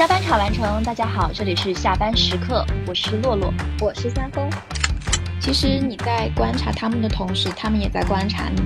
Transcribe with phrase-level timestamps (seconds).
[0.00, 4.48] 加班场完成，大家好，这里是下班时刻，我是洛洛，我是三丰。
[5.38, 8.62] 其实你在观察他们的同时，他们也在观察你。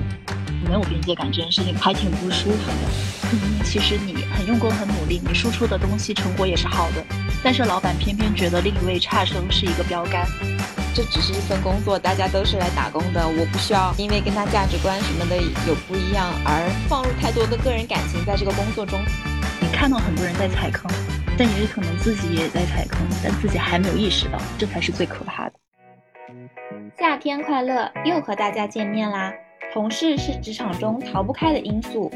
[0.65, 3.33] 没有边界感这件事情还挺不舒服的。
[3.33, 7.03] 嗯，其实你很用功、很努力，你输出的东西成果也是好的，
[7.43, 10.25] 但是老板偏偏觉得另一位差生是一个标杆。
[10.93, 15.35] 这只是一份工作，大家都是来打工的，我不需要因为跟他价值观什么的
[15.67, 18.97] 有不一样而放入太多的个人感情在这个工作中。
[19.59, 20.89] 你看到很多人在踩坑，
[21.37, 25.53] 但也可能自己也在踩坑，但自己还没有意识到，这才是最可怕的。
[26.97, 29.33] 夏天快乐，又和大家见面啦！
[29.73, 32.09] 同事是职场中逃不开的因素，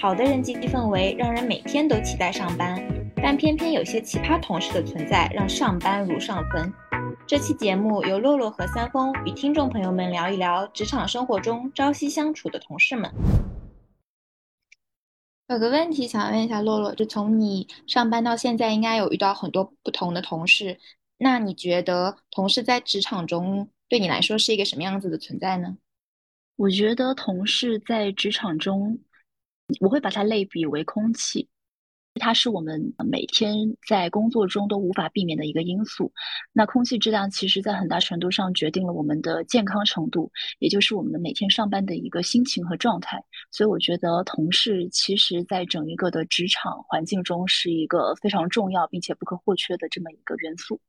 [0.00, 2.82] 好的人际氛围让人每天都期待上班，
[3.22, 6.72] 但偏偏有些奇葩同事的存在让上班如上坟。
[7.24, 13.08] 这期节目由洛洛和三丰与听众朋友们聊一聊职场生活中朝夕相处的同事们。
[15.48, 20.76] 有个问题想问一下洛洛，就从你上班到现在，应该有遇到很多不同的同事，
[21.18, 25.76] 那你觉得同事在职场中对你来说是一个什么样子的存在呢？
[26.56, 28.98] 我觉得同事在职场中，
[29.80, 31.48] 我会把它类比为空气，
[32.18, 36.12] 它是我们每天在工作中都无法避免的一个因素。
[36.52, 43.22] 那空气质量其实在很大程度上决定了我们的健康程度，也就是我们每天上班的一个心情和状态。
[43.50, 50.80] 所以我觉得同事其实在整一个的职场环境中是一个非常重要并且不可或缺的这么一个元素。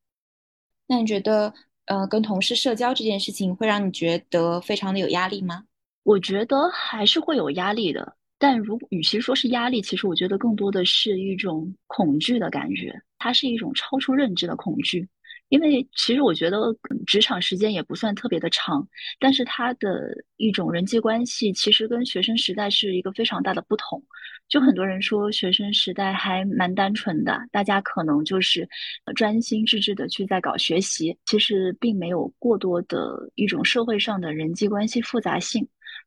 [0.87, 1.53] 那你觉得？
[1.87, 5.63] 呃，跟同事社交这件事情会让你觉得非常的有压力吗？
[6.03, 15.07] 我觉得还是会有压力的，但如与其说是压力，其实我觉得更多的是一种恐惧的感觉，它是一种超出认知的恐惧。
[15.49, 18.85] 因为其实我觉得职场时间也不算特别的长，
[19.17, 24.03] 但是它的一种人际关系其实跟学生时代是一个非常大的不同。
[24.49, 28.67] 就很多人说学生时代还蛮单纯的，大家可能就是
[29.15, 35.65] 专心致志的去在搞学习，其实并没有过多的一种社会上的人际关系复杂性。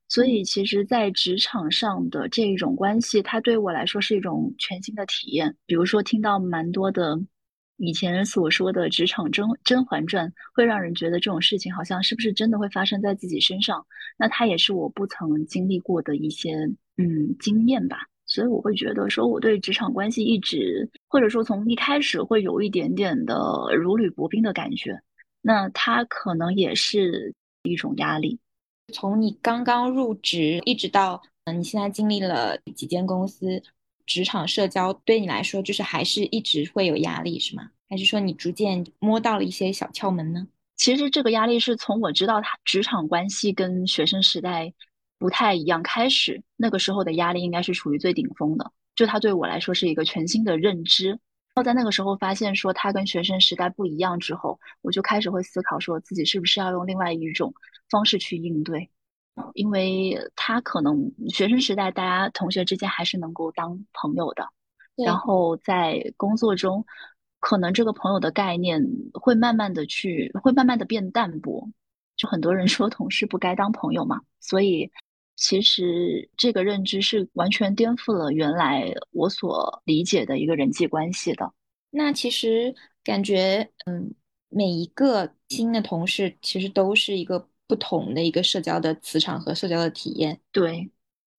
[0.09, 5.57] 所以其实，在职场上的这一种关系，它对我来说是一种全新的体验。
[5.67, 7.21] 比如说，听到蛮多的。
[7.83, 13.83] 以前所说的职场甄甄嬛传，会让人觉得这种事情好像是不是真的会发生在自己身上？
[14.19, 16.55] 那它也是我不曾经历过的一些
[16.99, 18.07] 嗯经验吧。
[18.27, 23.35] 所以我会觉得说，我对职场关系一直，或者说从一开始会有一点点的
[23.75, 25.01] 如履薄冰的感觉。
[25.41, 28.39] 那它可能也是一种压力。
[28.91, 33.63] 从你刚刚入职一直到嗯，你现在经历了几间公司。
[34.07, 37.71] 职场社交对你来说，就是还是一直会有压力，是吗？
[37.89, 40.49] 还是说你逐渐摸到了一些小窍门呢？
[40.75, 44.73] 其实这个压力是从我知道他职场关系跟学生时代
[45.17, 48.73] 不太一样开始，那个时候的压力应该是处于最顶峰的。
[48.97, 51.21] 就他对我来说是一个全新的认知。
[51.63, 57.53] 在那个时候发现说他跟学生时代不一样之后，我就开始会思考说自己是不是要用另外一种
[57.89, 58.91] 方式去应对。
[59.55, 64.47] 因为他可能学生时代大家同学之间还是能够当朋友的，
[64.97, 66.85] 然后在工作中，
[67.39, 68.85] 可能这个朋友的概念
[69.15, 71.71] 会慢慢的去，会慢慢的变淡薄。
[72.17, 74.91] 就很多人说同事不该当朋友嘛，所以
[75.41, 81.53] 其实这个认知是完全颠覆了原来我所理解的一个人际关系的。
[81.91, 84.15] 那其实感觉，嗯，
[84.49, 87.49] 每一个新的同事其实都是一个。
[87.71, 90.91] 不同的一个社交的磁场和社交的体验，对，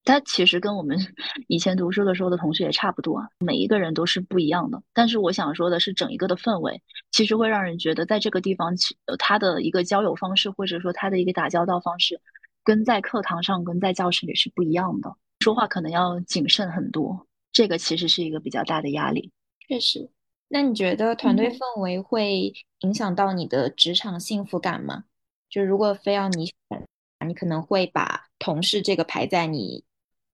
[0.05, 0.97] 它其实跟我们
[1.49, 4.81] 以前读书的时候的同学也差不多，每一个人都是不一样的。
[4.93, 6.81] 但是我想说的是，整一个的氛围
[7.11, 12.21] 其实会让人觉得，在这个地方，其他的一个交友方式或者说他的一个打交道方式，
[12.63, 17.27] 跟在课堂上跟在教室里是不一样的，说话可能要谨慎很多。
[17.51, 19.31] 这个其实是一个比较大的压力。
[19.67, 20.09] 确实，
[20.47, 25.03] 那你觉得团队氛围会影响到你的职场幸福感吗？
[25.49, 26.87] 就如果非要你选，
[27.27, 29.83] 你可能会把同事这个排在你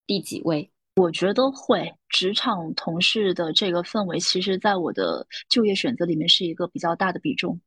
[0.05, 0.69] 第几位？
[0.95, 7.59] 我觉得会，职场同事的这个氛围，其实在我的就业选择里面是一个比较大的比重。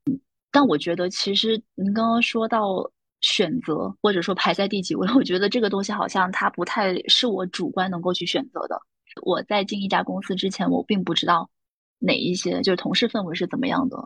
[0.50, 2.90] 但我觉得，其实您刚刚说到
[3.20, 8.80] 选择，或者说排在第几位， 我觉得这个东西好像它不太是我主观能够去选择的。
[9.22, 11.50] 我在进一家公司之前，我并不知道
[11.98, 13.96] 哪一些就是同事氛围是怎么样的。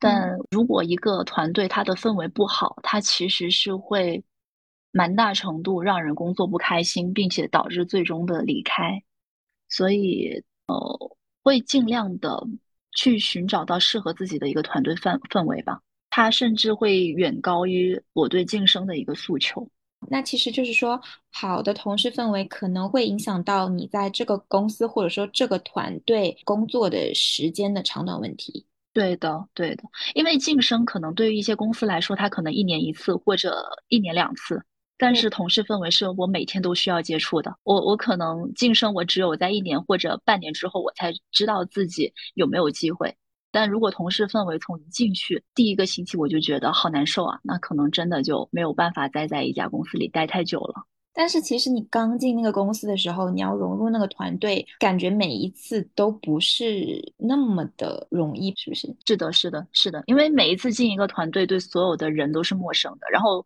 [0.00, 4.22] 但如果一个团队它的氛围不好，它其实是会
[4.92, 9.02] 蛮大程度让人工作不开心，并且导致最终的离开。
[9.68, 12.46] 所以，呃，会尽量的
[12.94, 15.80] 去寻找到适合自己的一个团队氛氛围吧。
[16.14, 19.66] 它甚至会远高于我对晋升的一个诉求。
[20.10, 21.00] 那其实就是说，
[21.32, 28.66] 好的同事氛围可能会影响到你在这个公司或者说这个团队工作的时间的长短问题。
[28.92, 34.62] 对的，对的，因为晋升可能对于一些公司来说，它可能一年一次或者一年两次，
[34.98, 37.56] 但是同事氛围是我每天都需要接触的。
[37.62, 43.16] 我我可能晋升，我只有在一年或者半年之后，我才知道自己有没有机会。
[43.52, 50.82] 但如果同事氛围从一进去第一个星期我就觉得好难受啊，那可能真的就没有办法待在一家公司里待太久了。
[51.14, 58.96] 但是其实你刚进那个公司的时候，你要融入那个团队，感觉每一次都不是那么的容易，是不是？
[59.06, 63.06] 是的，是的，是的，因为每一次进一个团队，对所有的人都是陌生的。
[63.12, 63.44] 然后，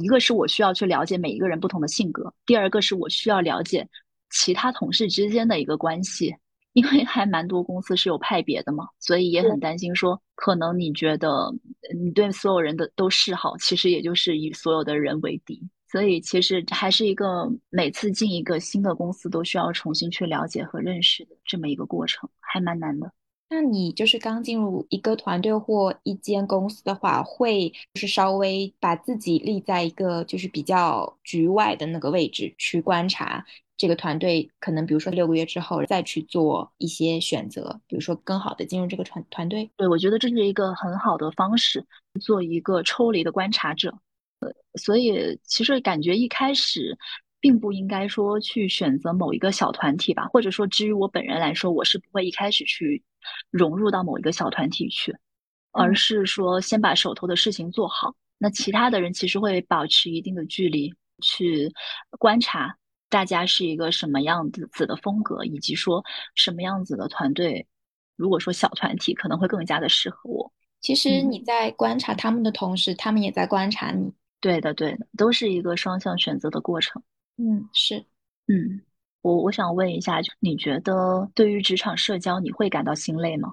[0.00, 3.86] 一个是我需要去了解每一个人不同的性格，第二个是我需要了解
[4.30, 6.34] 其他同事之间的一个关系。
[6.72, 11.54] 因为还蛮多公司是有派别的嘛，所以也很担心说，可能你觉得
[11.94, 15.62] 你对所有人的都示好，其实也就是以所有的人为敌。
[15.90, 23.12] 所以其实还是一个每次进一个新的公司都需要重新去了解和认识的这么一个过程，还蛮难的。
[23.50, 33.44] 那你就是刚进入一个团队或一间公司的话，会就是稍微把自己立在一个就是比较局外的那个位置去观察。
[33.82, 39.68] 这个团队可能，比如说六个月之后再去做一些选择，比如说更好的进入这个团团队。
[39.76, 41.84] 对，我觉得这是一个很好的方式，
[42.20, 43.92] 做一个抽离的观察者。
[44.38, 46.96] 呃，所以其实感觉一开始
[47.40, 53.02] 并不应该说去选择某一个小团体吧，或者说，至于我本人来说，我是不会一开始去
[53.50, 55.12] 融入到某一个小团体去，
[55.72, 58.14] 而是说先把手头的事情做好。
[58.38, 61.72] 那其他的人其实会保持一定的距离去
[62.20, 62.76] 观察。
[63.12, 66.02] 大家是一个什么样子子的风格，以及说
[66.34, 67.66] 什么样子的团队，
[68.16, 70.50] 如果说小团体可能会更加的适合我。
[70.80, 74.10] 其实你在观察他们的同时，他们也在观察你。
[74.40, 77.02] 对的，对的，都是一个双向选择的过程。
[77.36, 78.02] 嗯，是。
[78.46, 78.80] 嗯，
[79.20, 83.52] 我我想问一下，就你觉得对于职场社交，你会感到心累吗？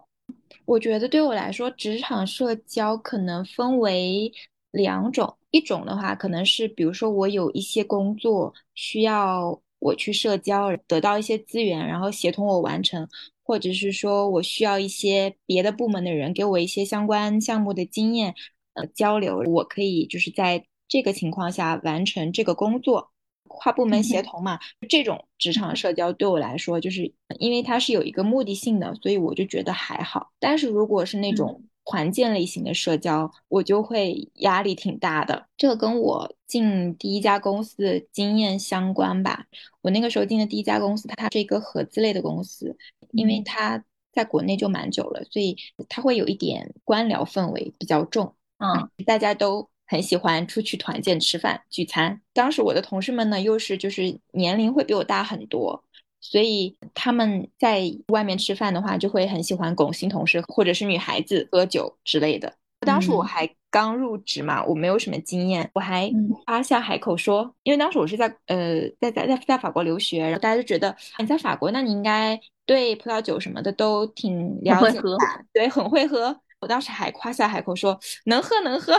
[0.63, 4.31] 我觉得对我来说，职场社交可能分为。
[4.71, 13.07] 两种，一种的话可能是，比如说我有一些工作需要我去社交，得到一些资源，然后协同我完成，
[13.43, 18.35] 或者是说我需要一些别的部门的人给我一些相关项目的经验，
[18.73, 23.11] 呃，交流，我可以就是在这个情况下完成这个工作，
[23.47, 30.31] 跨部门协同嘛，这种职场社交对我来说，就是因为它是有一个目的性的，所以我就觉得还好。
[30.39, 35.47] 但是如果是那种，团建类型的社交，我就会压力挺大的。
[35.57, 39.47] 这个跟我进第一家公司的经验相关吧。
[39.81, 42.77] 我那个时候进的第一家公司，它是一个合资类的公司，
[43.13, 43.83] 因为它
[44.13, 45.57] 在国内就蛮久了，所以
[45.89, 48.35] 它会有一点官僚氛围比较重。
[48.59, 52.21] 嗯，大家都很喜欢出去团建吃饭聚餐。
[52.33, 55.83] 当时我的同事们呢，又是就是年龄会比我大很多。
[56.21, 62.53] 所以他们在外面吃饭的话，就会很喜欢拱新同事或者是女孩子喝酒之类的。
[62.81, 66.09] 当时我还刚入职嘛，我没有什么经验，我还
[66.45, 75.01] 夸下海口说，因为当时我是在呃在在在在法国留学，然后大家就觉得你在法国，那你应该对葡萄酒什么的都挺了解，
[75.51, 76.33] 对，很会喝。
[76.61, 78.93] 我当时还夸下海口说能喝能喝。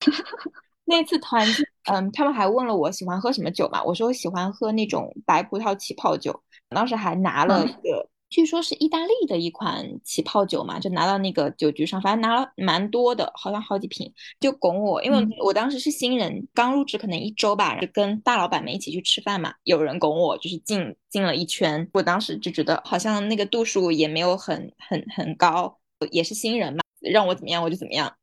[0.86, 6.40] 那次团建，嗯，他们还问了我喜欢喝什么酒嘛，我说喜欢喝那种白葡萄起泡酒。
[6.70, 25.78] 当时还拿了一个，据说是意大利的一款起泡酒嘛，就拿到那个酒局上，反正拿了蛮多的，好像好几瓶，就拱我，因为我当时是新人，刚入职可能一周吧，就跟大老板们一起去吃饭嘛，有人拱我，就是进进了一圈，我当时就觉得好像那个度数也没有很很很高，
[26.10, 28.14] 也是新人嘛，让我怎么样我就怎么样。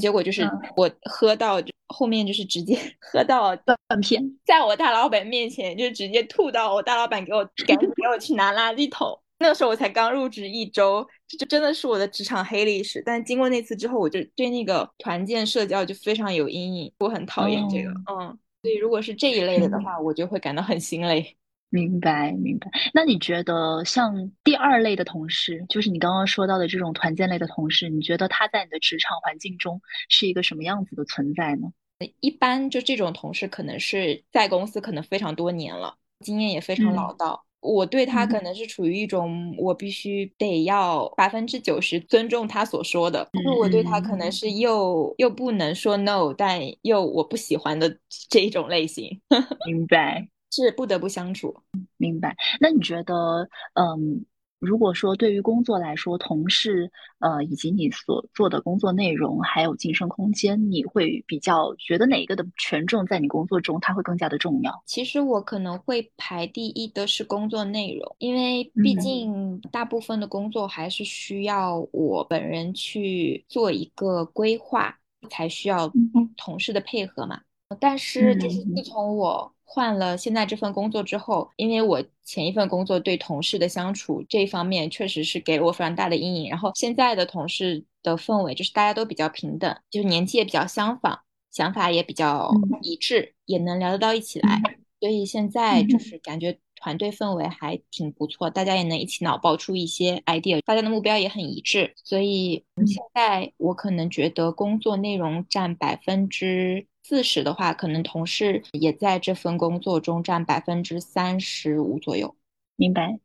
[0.00, 0.42] 结果就是
[0.76, 9.18] 我喝到后面就是直接 喝到断片，在我大老板面前就直接吐到我大老板给我赶紧给我去拿垃圾桶。
[9.38, 13.02] 那个时候我才刚入职一周，这真的是我的职场黑历史。
[13.04, 17.90] 但经过那次之后，我就对那个团建社交就非常有阴影，我很讨厌这个。
[18.10, 21.36] 嗯，所以如果是这一类的的话，我就会感到很心累。
[21.74, 22.70] 明白，明白。
[22.92, 31.72] 那你觉得像第二类的同事，就是你刚刚说到的这种团建类的同事，你觉得他在你的职场环境中是一个什么样子的存在呢？
[32.20, 37.44] 一般就这种同事，可能是在公司可能非常多年了，经验也非常老道。
[37.60, 49.20] 我对他可能是处于一种我必须得要百分之九十尊重他所说的，因为我对他可能是又又不能说 no，但又我不喜欢的这一种类型。
[49.66, 50.28] 明白。
[50.54, 51.52] 是不得不相处，
[51.96, 52.36] 明白。
[52.60, 54.24] 那你觉得，嗯，
[54.60, 64.82] 如果说对于工作来说，同事呃以及你所做的工作内容还有晋升空间，你会比较觉得哪一个的权重在你工作中它会更加的重要？
[64.86, 74.96] 其实我可能会排第一的是工作内容，因为毕竟大部分的工作还是需要我本人去做一个规划，
[75.28, 75.90] 才需要
[76.36, 77.40] 同事的配合嘛。
[77.80, 79.53] 但是就是自从我。
[79.74, 86.48] 换了现在这份工作之后，因为我前一份工作对同事的相处这一方面确实是给了我非常大的阴影。
[86.48, 91.18] 然后现在的同事的氛围就是大家都比较平等，就是年纪也比较相仿，
[91.50, 92.52] 想法也比较
[92.82, 94.62] 一致，也能聊得到一起来。
[95.00, 101.94] 所以现在就是感觉团队氛围还挺不错，大家也能一起脑爆出一些 idea，大家的目标也很一致。
[102.04, 106.86] 所以现在我可能觉得工作内容占百分之。
[107.06, 112.34] 四十的话，可能同事也在这份工作中占百分之三十五左右。
[112.76, 113.18] 明白。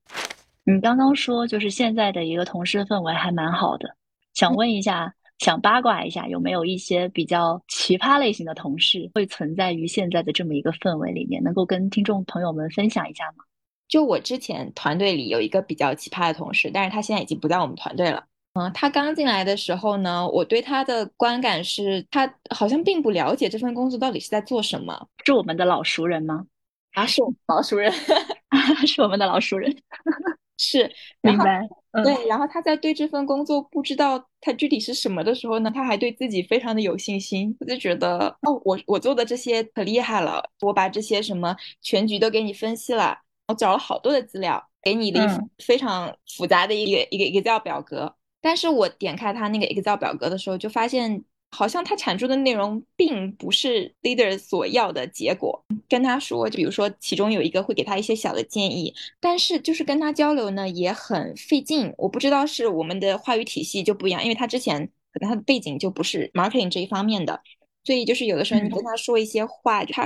[0.66, 3.96] 你刚刚说就是现在的一个同事氛围还蛮好的，
[4.34, 13.46] 想问一下，想八卦一下，有没有一些比较奇葩类型的同事会存在于现在的这么一个氛围里面，能够跟听众朋友们分享一下吗？
[13.90, 18.24] 就我之前团队里有一个比较奇葩的同事，但是他现在已经不在我们团队了。
[18.54, 25.08] 嗯，他刚进来的时候呢，我对他的观感是他好像并不了解这份工作到底是在做什么。
[25.26, 26.46] 是我们的老熟人吗？
[26.94, 27.92] 啊，是我们老熟人，
[28.88, 29.76] 是我们的老熟人。
[30.58, 30.92] 是，
[31.22, 31.68] 明白。
[32.04, 37.56] 对，然后他在对这份工作不知道他具体是什么的时候呢，他还对自己非常的有信心。
[37.60, 43.20] 我就觉得，哦，我我做的这些可厉害了，我把这些什么全局都给你分析了，
[43.50, 48.16] 我找了好多的资料，给你的一非常复杂的一个一个 Excel 表格。
[48.40, 55.66] 但是我点开他那个 Excel 表格的时候，就发现好像他产出的内容并不是 leader 所要的结果。
[55.90, 61.92] 跟他说，就比如说其中有一个会给他一些小的建议，但是就是跟他交流呢也很费劲。
[61.98, 67.42] 我不知道是我们的话语体系就不一样，因为他之前可能他的背景就不是 marketing 这一方面的，
[67.84, 70.06] 所以就是有的时候你跟他说一些话，他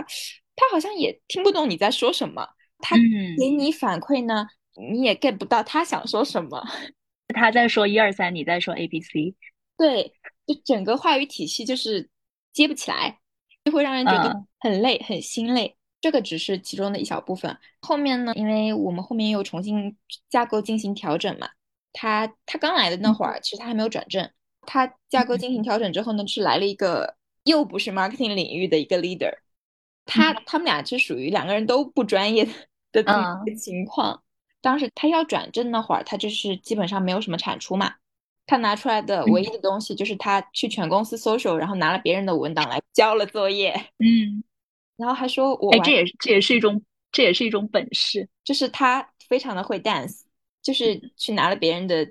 [0.56, 2.48] 他好像也听不懂你在说什么。
[2.84, 2.98] 他
[3.40, 4.46] 给你反馈呢，
[4.92, 6.62] 你也 get 不到他想说什么。
[7.34, 9.34] 他在说一二三，你在说 A B C，
[9.78, 10.14] 对，
[10.46, 12.10] 就整个话语体系就是
[12.52, 13.18] 接不起来，
[13.64, 15.78] 就会让人觉得很累、很心累。
[16.02, 17.58] 这个只是其中的一小部分。
[17.80, 19.96] 后面呢，因为我们后面又重新
[20.30, 21.48] 架构进行调整嘛，
[21.94, 24.30] 他他刚来的那会儿，其实他还没有转正。
[24.68, 29.34] 他架构进行调整之后呢，是来了一个又不是 marketing 领域的一个 leader，
[30.06, 32.52] 他他们俩是属于两个人都不专业的
[33.02, 34.22] 的情况。
[34.62, 37.96] 当时他要转正那会儿，他就是基本上没有什么产出嘛。
[38.46, 43.72] 他拿出来的唯一的东西就是他去全公司搜索，然后拿了别人的文档来交了作业。
[44.00, 44.44] 嗯，
[44.98, 46.82] 然后还说我，哎，这也这也是一种
[47.12, 50.24] 这也是一种本事，就是他非常的会 dance，
[50.62, 52.06] 就是去拿了别人的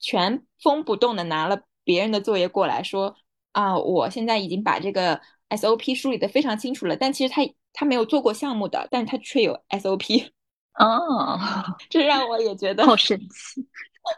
[0.00, 3.16] 全封不动的拿了别人的作业过来说
[3.52, 7.42] 啊，我现在已经把这个 SOP 梳理的非常清楚了，但其实他
[7.78, 10.30] 他没有做过项目的，但他却有 SOP。
[10.78, 11.38] 哦，
[11.90, 13.66] 这让我也觉得好神奇，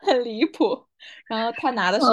[0.07, 0.87] 很离谱。
[1.27, 2.07] 然后他拿的是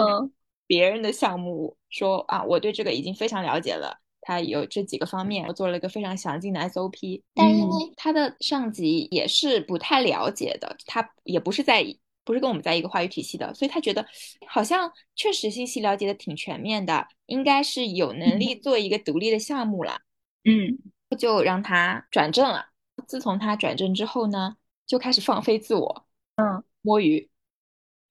[0.66, 4.00] 别人的项目，说啊，我对这个已经非常了解了。
[4.22, 7.22] 他有这几个方面，我做了一个非常详尽的 SOP。
[7.36, 11.86] 但因为他的上级也是不太了解的，他也不是在
[12.24, 14.04] 不是跟我们在一个话语体系的，所以他觉得
[14.48, 20.00] 好像确实信息了解的挺全面的，应该是有能力做一个独立的项目了。
[20.44, 20.80] 嗯，
[21.16, 22.68] 就让他转正了。
[23.08, 26.06] 自从他转正之后呢，就开始放飞自我，
[26.36, 27.30] 嗯，摸鱼，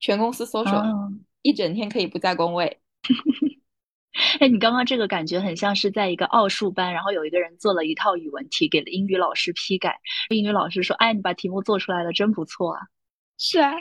[0.00, 0.82] 全公司搜索，
[1.42, 2.80] 一整天可以不在工位。
[4.38, 12.80] 哎，你刚刚这个感觉很像是在一个奥数班，然后有一个人做了一套语文题给了英语老师批改，英语老师说：“哎，你把题目做出来了，真不错啊。”
[13.36, 13.72] 是啊，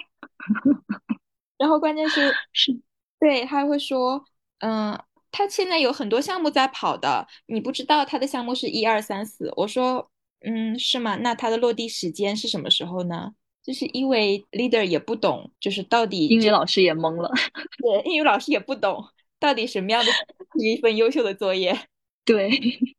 [1.58, 2.82] 然后关键是 是，
[3.20, 4.26] 对他会说
[4.60, 5.00] ：“嗯，
[5.34, 10.10] 他现在有很多项目在跑的，你不知道他的项目是一二三四。”我说。
[10.46, 11.16] 嗯，是吗？
[11.16, 13.34] 那他的落地时间是什么时候呢？
[13.64, 17.32] 就是因为 leader 也不懂，就是到底英语老师也懵了。
[17.78, 19.02] 对，英语老师也不懂
[19.40, 21.74] 到底什么样的是一份优秀的作业。
[22.26, 22.52] 对，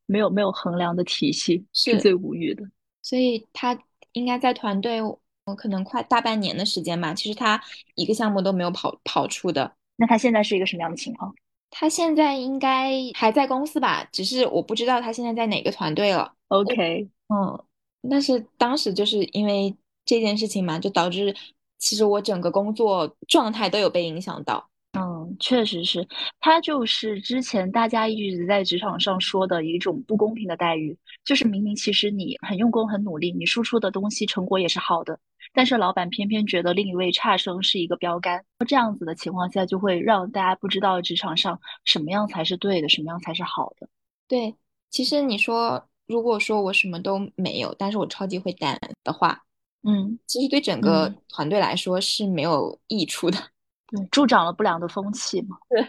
[0.06, 2.64] 没有没有衡量的体系，是最无语的。
[3.02, 3.78] 所以他
[4.12, 7.12] 应该在团队，我可能快大半年的时间吧。
[7.12, 7.62] 其实他
[7.94, 9.76] 一个项目都没有跑跑出的。
[9.96, 11.34] 那他现在是一个什么样的情况？
[11.76, 14.04] 他现在应该还在公司吧？
[14.12, 16.32] 只是我不知道他现在在哪个团队了。
[16.48, 17.08] OK。
[17.28, 17.64] 嗯，
[18.08, 21.34] 但是当时就是因为这件事情嘛，就导致
[21.78, 24.70] 其实我整个工作状态都有被影响到。
[24.92, 26.06] 嗯，确实是，
[26.38, 35.18] 他就是之前大家一直在职场上说的一种不公平的待遇，就是明明其实你很用功、很努力，你输出的东西成果也是好的，
[35.54, 43.88] 但是老板偏偏觉得另一位差生是一个标杆，这样子的情况下，就会让大家不知道职场上什么样才是对的，什么样才是好的。
[44.28, 44.54] 对，
[44.90, 49.42] 其实你说，如果说我什么都没有，但是我超级会带的话，
[49.84, 53.38] 嗯，其实对整个团队来说是没有益处的，
[53.88, 55.56] 对，助长了不良的风气嘛。
[55.70, 55.86] 对。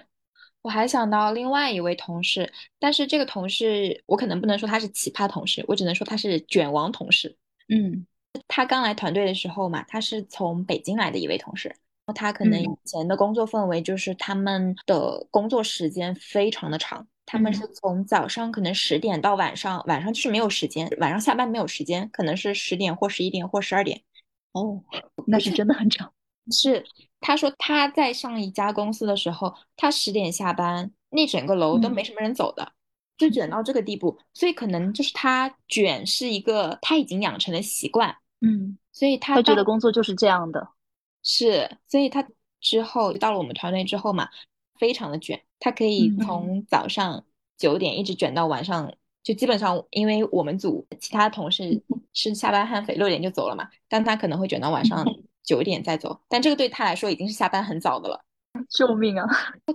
[0.62, 7.38] 我还想到另外一位同事，但是这个同事我可能不能说他是奇葩同事，我只能说他是卷王同事。
[7.69, 8.03] 嗯，
[8.47, 11.75] 他刚来团队的时候嘛，他是从北京来的一位同事，
[12.13, 24.01] 他可能以前的工作氛围就是他们的工作时间非常的长，他们是从早上可能十点到晚上，晚上就是没有时间，晚上下班没有时间，可能是十点或十一点或十二点。
[24.53, 24.81] 哦，
[25.27, 26.13] 那是真的很长。
[26.51, 26.85] 是。
[27.21, 32.71] 他说他在上一家公司的时候，他十点下班，那整个楼都没什么人走的，
[33.17, 34.19] 就卷到这个地步。
[34.35, 40.67] 所以可能就是他卷是一个他已经养成的习惯，嗯，所以他他觉得工作就是这样的，
[41.23, 42.27] 是，所以他
[42.61, 44.29] 之后到了我们团队之后嘛，
[44.79, 47.25] 非常的卷，他可以从早上
[47.57, 51.81] 九点一直卷到晚上，就基本上因为我们组其他同事
[52.13, 55.05] 是下班悍匪六点就走了嘛，但他可能会卷到晚上。
[55.45, 58.19] 九点再走，但这个对他来说已经是下班很早的了。
[58.67, 59.27] 救命啊！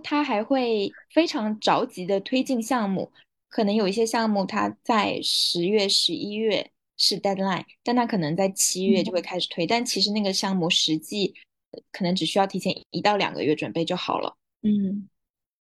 [0.02, 3.12] 他还会非常着急的推进项目，
[3.48, 6.72] 可能有一些项目他在十月、十一月
[7.02, 9.66] 是 deadline，但他可能在七月就会开始推。
[9.66, 11.34] 但其实那个项目实际
[11.90, 14.36] 可能只需要提前一到两个月准备就好了。
[14.62, 15.08] 嗯，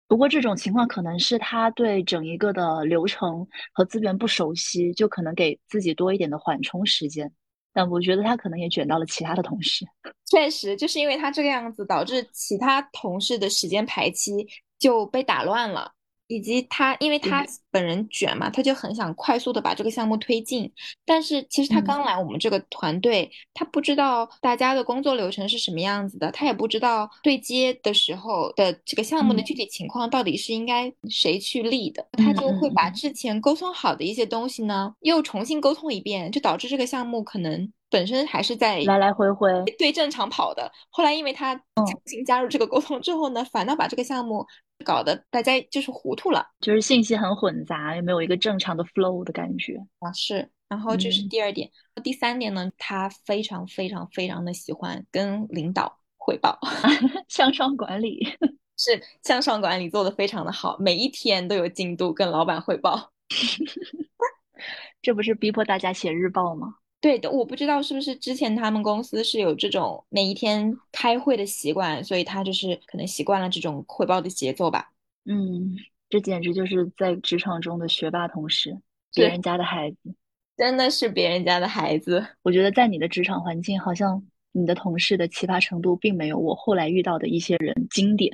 [0.08, 7.32] 不过这种情况可能是他对整一个的流程和资源不熟悉，就可能给自己多一点的缓冲时间。
[7.72, 9.86] 但我觉得他可能也卷到了其他的同事，
[10.26, 14.32] 确实就是因为他这个样子，导致其他同事的时间排期
[14.80, 15.94] 就被打乱了。
[16.28, 20.72] 以及他，因为他本人卷嘛，他就很想快速的把这个项目推进。
[21.06, 37.72] 但是其实他刚来我们这个团队，他不知道大家的工作流程是什么样子的，他也不知道对接的时候的这个项目的具体情况到底是应该谁去立的，他就会把之前沟通好的一些东西呢，又重新沟通一遍，就导致这个项目可能。
[37.90, 39.50] 本身还是在来来回回。
[39.78, 44.46] 对正常跑的，后来因为他强行加入这个沟通之后呢，反倒把这个项目
[44.86, 49.76] 搞得大家就是糊涂了，就是信息很混杂，也没有一个正常的 flow 的感觉。
[50.00, 50.12] 啊。
[50.14, 51.70] 是，然后这是第二点，
[52.04, 56.60] 第三点呢，他非常非常非常的喜欢跟领导汇报，
[57.28, 58.28] 向上管理。
[58.80, 63.12] 是向上管理做的非常的好，每一天都有进度跟老板汇报，
[65.02, 66.76] 这不是逼迫大家写日报吗？
[67.00, 74.92] 对的，我不知道是不是之前他们公司是有这种每一天开会的习惯，所以他就是可能习惯了这种汇报的节奏吧。
[75.26, 75.76] 嗯，
[76.10, 78.76] 这简直就是在职场中的学霸同事，
[79.14, 80.16] 别人家的孩子，
[80.58, 82.26] 真的是别人家的孩子。
[82.42, 88.34] 我觉得在你的职场环境，好像你的同事的奇葩程度并没有我后来遇到的一些人经典，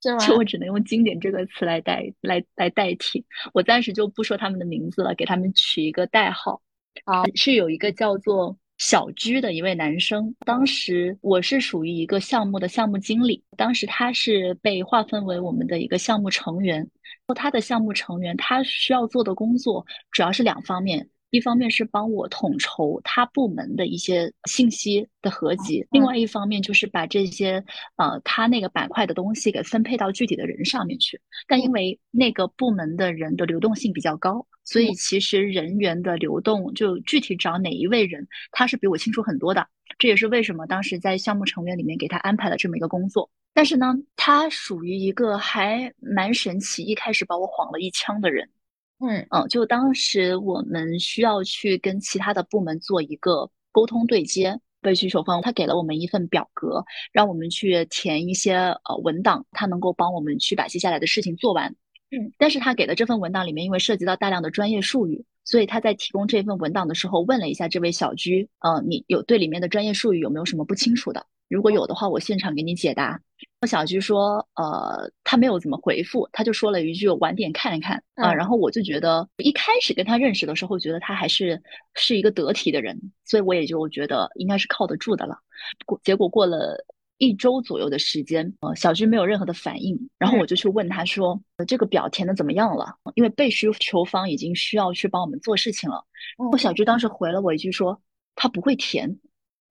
[0.00, 0.18] 是 吗？
[0.24, 3.26] 就我只能用“经典”这个词来代来来代替。
[3.52, 6.62] 我暂时就不说他们的名字了，给他们取一个代号。
[7.04, 10.34] 好，是有一个叫做小居的一位男生。
[10.44, 16.88] 当时我是属于一个项目的项目经理，当时他是被划分为我们的一个项目成员。
[17.34, 21.08] 他的项目成员，他需要做的工作主要是两方面。
[21.30, 27.62] 一方面是帮我统筹他部门的一些信息的合集，另外一方面就是把这些
[27.96, 31.20] 呃他那个板块的东西给分配到具体的人上面去。
[31.48, 39.66] 但因为那个部门的人的流动性比较高，所以其实人员的流动就具体找哪一位人，他是比我清楚很多的。
[39.98, 43.30] 这也是为什么当时在项目成员里面给他安排了这么一个工作。
[43.54, 48.50] 但是呢，他属于一个还蛮神奇，一开始把我晃了一枪的人。
[48.98, 61.74] 嗯嗯，就当时我们需要去跟其他的部门做一个沟通对接，被需求方他给了我们一份表格，让我们去填一些呃文档，他能够帮我们去把接下来的事情做完。
[62.10, 71.26] 嗯，但是他给的这份文档里面，因为涉及到大量的专业术语，所以他在提供这份文档的时候，问了一下这位小居，呃，你有对里面的专业术语有没有什么不清楚的？
[71.48, 73.20] 如果有的话，我现场给你解答。
[73.66, 78.32] 小居说，呃，他没有怎么回复，他就说了一句晚点看一看啊。
[78.32, 81.60] 然后我就觉得，一开始跟他认识的时候，觉得他还是
[81.94, 85.36] 是一个得体的人，所以我也就觉得应该是靠得住的了。
[85.84, 86.84] 过结果过了
[87.18, 92.94] 一周左右的时间，呃，小居没有任何的反应，然后我就去问他说，这个表填的怎么样了？
[93.14, 96.04] 因为被需求方已经需要去帮我们做事情了。
[96.50, 98.00] 我小居当时回了我一句说，
[98.34, 99.18] 他不会填。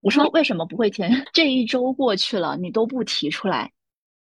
[0.00, 1.24] 我说为什么不会填？
[1.32, 3.72] 这一周过去了，你都不提出来，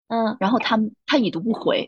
[0.09, 1.87] 嗯，然后他他已读不回。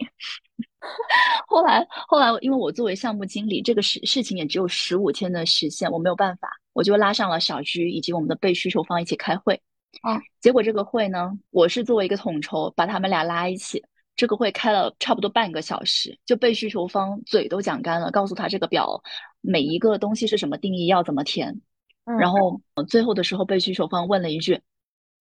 [1.47, 9.61] 后 来后来，因为我作为项目经理，这个事事情也只有十五天的时限，我没有办法，我就拉上了小居以及我们的被需求方一起开会。
[10.03, 13.83] 啊，结果这个会呢，我是作为一个统筹，把他们俩拉一起。
[14.17, 19.03] 这个会开了差不多半个小时，就被需求方嘴都讲干了，告诉他这个表
[19.41, 21.61] 每一个东西是什么定义，要怎么填。
[22.05, 24.61] 然后最后的时候，被需求方问了一句：“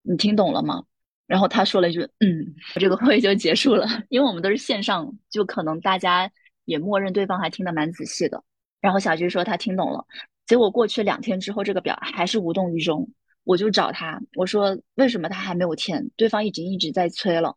[0.04, 0.84] 你听懂了吗？”
[1.26, 3.88] 然后他说了一句：“嗯。”这个会就结束了。
[4.10, 6.30] 因为我们都是线上，就可能大家
[6.66, 8.44] 也默认对方还听得蛮仔细的。
[8.80, 10.06] 然后小菊说他听懂了。
[10.46, 13.10] 结果过去两天之后，这个表还是无动于衷。
[13.44, 16.10] 我就找他，我说为什么他还没有填？
[16.16, 17.56] 对方已经一直在催了。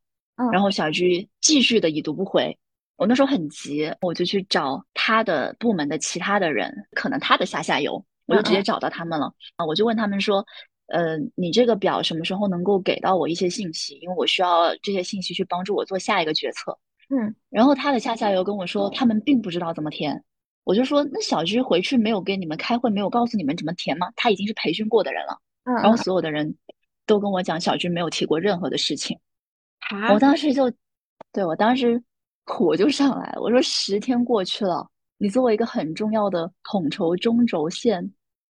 [0.52, 2.58] 然后小鞠继续的已读不回。
[2.96, 9.64] 我那时候很急，我就去找他的部门的其他的人，可能他的下下游，我就直接找到他们了啊！
[9.64, 10.44] 我就问他们说
[10.88, 13.98] ：“呃，你这个表什么时候能够给到我一些信息？
[14.02, 17.34] 因为我需要这些信息去帮助我做下一个决策。”嗯。
[17.48, 20.24] 然后他的下下游跟我说，他们并不知道怎么填。
[20.64, 24.08] 我就说：“那小鞠回去没有跟你们开会，没有告诉你们怎么填吗？
[24.16, 26.56] 他已经是培训过的人了。”然后所有的人
[27.06, 29.18] 都跟我讲，小军没有提过任何的事情。
[30.12, 30.72] 我当时就，
[31.32, 32.02] 对我当时
[32.44, 33.40] 火就上来了。
[33.42, 38.12] 我说十天过去了，你作为一个很重要的统筹中轴线，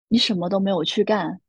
[0.09, 1.39] 你什么都没有去干。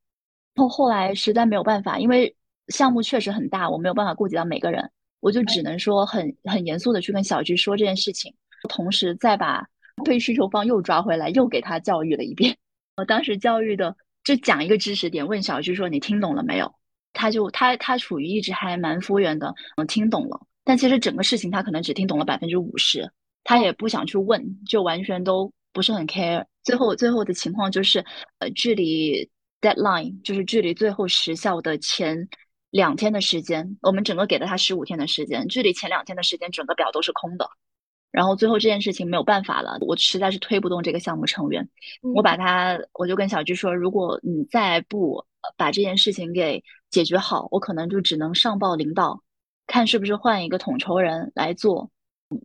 [0.57, 2.35] 后后来实在没有办法，因为
[2.69, 4.91] 项目确实很大，我没有办法顾及到每个人，
[5.21, 8.35] 我就只能说很很严肃的去跟小菊说这件事情，
[8.69, 9.65] 同时再把
[10.05, 12.57] 被需求方又抓回来，又给他教育了一遍。
[12.97, 13.97] 我当时教育的
[14.29, 16.71] 就讲一个知识点，问小鞠说你听懂了没有？
[17.15, 23.11] 他就他他处于一直还蛮敷衍的，嗯，听懂了，但其实整个事情他可能只听懂了百分之五十，
[23.43, 26.45] 他也不想去问，就完全都不是很 care。
[26.63, 28.05] 最后最后的情况就是，
[28.39, 29.27] 呃，距离
[29.63, 32.29] deadline 就是距离最后时效的前
[32.71, 37.49] 两天的时间，我们整个给了他十五天的时间，距离前两天的时间，整个表都是空的。
[38.11, 41.69] 然后最后这件事情没有办法了，我实在是推不动这个项目成员，
[42.15, 45.25] 我把他我就跟小鞠说，如果你再不
[45.57, 49.23] 把这件事情给解决好，我可能就只能上报领导，
[49.67, 51.91] 看是不是换一个统筹人来做。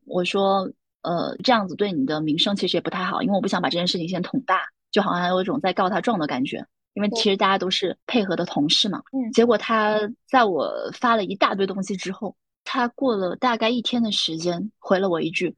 [0.06, 0.70] 我说，
[1.02, 6.66] 呃，这样子对你的名声其实也不太好，因为我不想把这件事情先捅大，就好像有一种在告他状的感觉。
[6.94, 9.02] 因为其实大家都是配合的同事嘛。
[9.12, 9.32] 嗯。
[9.32, 15.56] 结果他在我发了一大堆东西之后，他过了大概一天的时间回了我一句：“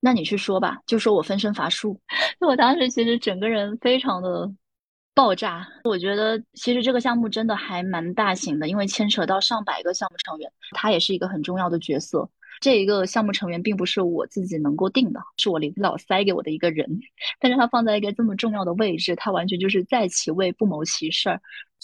[0.00, 2.00] 那你去说吧，就说我分身乏术。
[2.40, 4.52] ”我当时其实整个人非常的。
[5.14, 5.68] 爆炸！
[5.84, 12.26] 我觉得其实这个项目真的还蛮大型的，因为牵扯到上百个项目成员，他也是一个很重要的角色。
[12.62, 16.88] 这一个项目成员并不是我自己能够定的，是我领导塞给我的一个人，
[17.38, 21.38] 但是他放在一个这么重要的位置，他完全就是在其位不谋其事儿。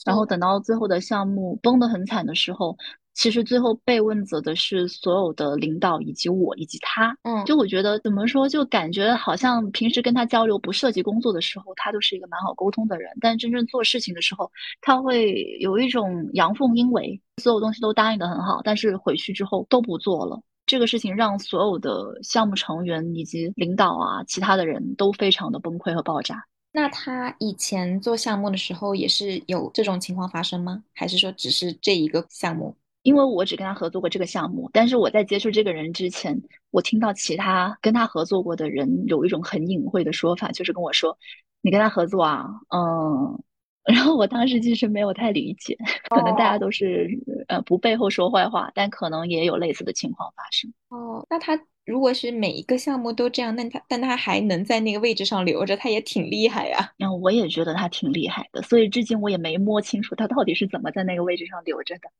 [0.07, 2.78] 然后等到最后的项目崩得很惨的时候。
[3.18, 14.48] 其实最后被问责的是所有的领导以及我以及他，嗯，就我觉得怎么说，就感觉好像平时跟他交流不涉及工作的时候，他都是一个蛮好沟通的人，但真正做事情的时候，
[14.81, 20.40] 他会有一种阳奉阴违，所有东西都答应的很好，但是回去之后都不做了。
[20.64, 26.44] 这个事情让所有的项目成员以及领导啊，其他的人都非常的崩溃和爆炸。
[26.70, 30.85] 那他以前做项目的时候也是有这种情况发生吗？
[30.94, 32.76] 还是说只是这一个项目？
[33.02, 41.16] 因为我只跟他合作过这个项目，但是我在接触这个人之前，我听到其他跟他合作过的人有一种很隐晦的说法，就是跟我说
[41.62, 43.42] ：“你跟他合作啊，嗯。
[43.88, 45.74] ”然后我当时其实没有太理解，
[46.11, 47.08] 可能大家都是
[47.48, 50.70] 呃不背后说坏话，但可能也有类似的情况发生。
[50.90, 56.92] 哦，那他如果是每一个项目都这样，那他但他还能在那个位置上留着，他也挺厉害呀。
[56.98, 62.11] 嗯我也觉得他挺厉害的，所以至今我也没摸清楚他到底是怎么在那个位置上留着的。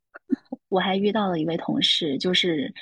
[0.68, 2.74] 我还遇到了一位同事，就是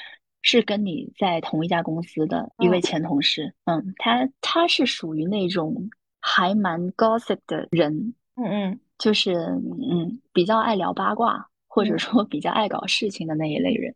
[0.42, 3.55] 是跟你在同一家公司的一位前同事。
[3.64, 8.14] 嗯，他他是属于那种还蛮 gossip 的人。
[8.35, 13.94] 嗯嗯，就是嗯比较爱聊八卦，或者说比较爱搞事情的那一类人。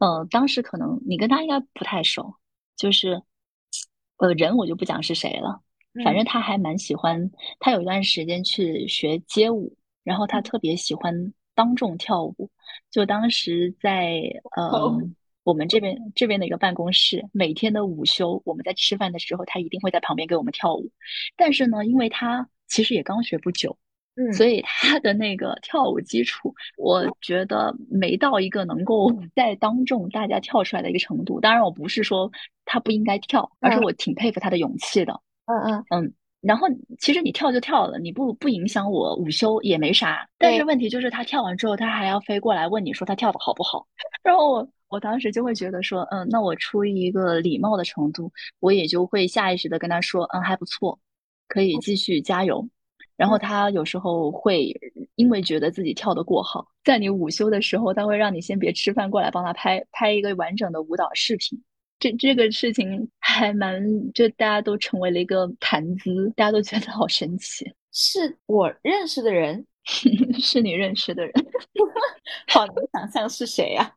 [0.00, 2.34] 呃，当时可能你跟他应该不太熟，
[2.76, 3.22] 就是
[4.18, 5.60] 呃人我就不讲是谁了，
[6.04, 11.32] 反正他还蛮喜欢，他有一段时间去学街舞，然后他特别喜欢。
[11.60, 12.48] 当众跳舞，
[12.90, 14.22] 就当时在
[14.56, 14.98] 呃
[15.42, 20.90] 我们这边这边的一个办公室，每天的午休，我们在吃饭的时候，他一定会在旁边给我们跳舞。
[21.36, 23.76] 但是呢，因为他其实也刚学不久，
[24.16, 31.40] 嗯，所以他的那个跳舞基础，我觉得没到一个能够 在当众大家跳出来的一个程度。
[31.42, 32.32] 当然，我不是说
[32.64, 35.20] 他不应该跳，而是我挺佩服他的勇气的。
[35.44, 36.14] 嗯嗯嗯。
[36.40, 36.66] 然后
[36.98, 40.26] 其实你跳就跳了，你不不影响我午休也没啥。
[40.38, 43.86] 但是问题就是他跳完之后，他还要飞过来问你说他跳的好不好。
[44.22, 50.98] 然后我我当时就会觉得说，嗯，那我出于一个礼貌的程度，我也就会下意识的跟他说，嗯，还不错，
[51.46, 52.66] 可以继续加油。
[53.16, 54.74] 然后他有时候会
[55.16, 61.62] 因为觉得自己跳得过好，在你午休的时候，他会让你先别吃饭，过来帮他拍拍一个完整的舞蹈视频。
[62.00, 63.80] 这这个事情还蛮，
[64.12, 67.70] 就大家都成为了一个谈资，大家都觉得好神奇。
[67.92, 69.64] 是我认识的人，
[70.40, 71.32] 是你认识的人，
[72.48, 73.94] 好难想象是谁呀？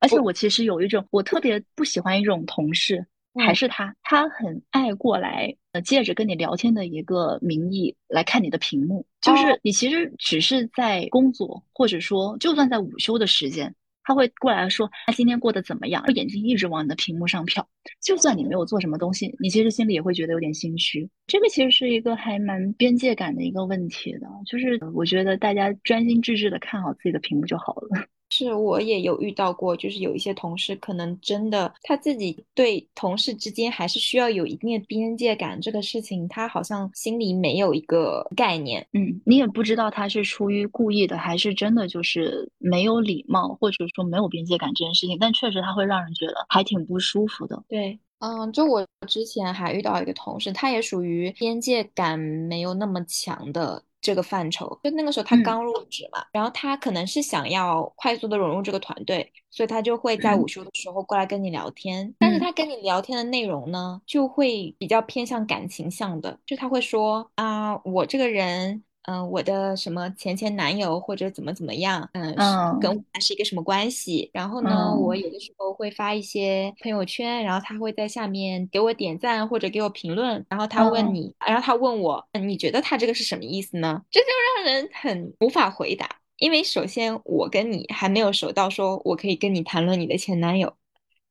[0.00, 3.06] 而且我其实有一种，我特别不喜欢一种同事。
[3.40, 13.72] 还是他，他很爱过来，呃，借着跟你聊天的一个名义来看你的屏幕，就是你其实只是在工作，或者说就算在午休的时间，
[14.08, 17.62] 他会过来说他今天过得怎么样，眼睛一直往你的屏幕上瞟，
[18.00, 21.06] 就算你没有做什么东西，你其实心里也会觉得有点心虚。
[21.26, 28.06] 这个其实是一个还蛮边界感的一个问题的，就是我觉得大家专心致志的看好自己的屏幕就好了。
[28.30, 38.86] 是我也有遇到过，就是有一些同事可能真的他自己对同事之间还是需要有一定的边界感，这个事情他好像心里没有一个概念。
[38.92, 45.16] 嗯，你也不知道他是出于故意的，还是真的就是没有礼貌，或者说没有边界感这件事情。
[45.18, 47.62] 但确实他会让人觉得还挺不舒服的。
[47.68, 53.82] 对，嗯，就我之前还遇到一个同事，他也属于边界感没有那么强的。
[54.00, 62.14] 这个范畴，就那个时候他刚入职嘛，然后他可能是想要快速的融入这个团队，所以他就会在午休的时候过来跟你聊天。
[62.18, 68.82] 但是他跟你聊天的内容呢，就会比较偏向感情向的，就他会说啊，我这个人。
[69.08, 74.30] 嗯，我的什么前前男友或者怎么怎么样，嗯，跟我是一个什么关系？
[74.34, 84.02] 然后呢，我有的时候会发一些朋友圈，然后他会在下面给我点赞或者给我评论，然后他问你，然后他问我，你觉得他这个是什么意思呢？
[84.10, 90.74] 这就让人很无法回答，因为首先我跟你还没有熟到说我可以跟你谈论你的前男友，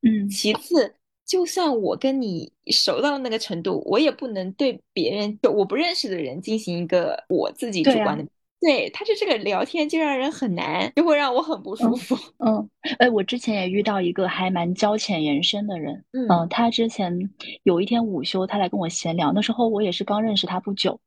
[0.02, 0.96] 嗯，其次。
[1.28, 8.26] 就算我跟你熟到那个程度，我也不能对别人就我不认识的人进行一个我自己主观的。
[8.60, 12.16] 对，他就这个聊天就让人很难，就会让我很不舒服。
[12.40, 16.04] 嗯，哎，我之前也遇到一个还蛮交浅言深的人。
[16.14, 17.14] 嗯，他之前
[17.62, 21.00] 有一天午休，他来跟我闲聊，那时候我也是刚认识他不久，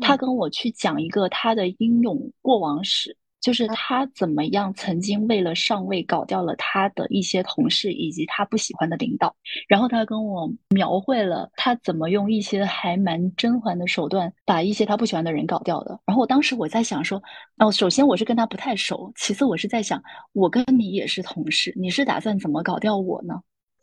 [0.00, 3.16] 他跟我去讲一个他的英勇过往史。
[3.40, 9.34] 就是他怎么样曾经为了上位搞掉了他的一些同事以及他不喜欢的领导，
[9.68, 15.98] 然后他跟我描绘了他怎么用一些还蛮甄嬛的手段把一些他不喜欢的人搞掉的。
[16.04, 17.22] 然后我当时我在想说，
[17.58, 23.34] 哦，首先我是跟他不太熟，其次我是在想，我跟你也是同事，你是打算怎么搞掉我呢？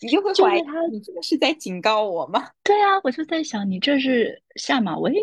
[0.01, 2.49] 你就会怀疑他，你这个是在警告我吗？
[2.63, 5.13] 对啊，我就在想，你这是下马威。